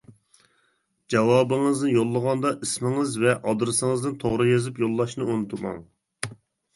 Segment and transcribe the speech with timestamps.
[1.13, 5.79] جاۋابىڭىزنى يوللىغاندا، ئىسمىڭىز ۋە ئادرېسىڭىزنى توغرا يېزىپ يوللاشنى ئۇنتۇماڭ.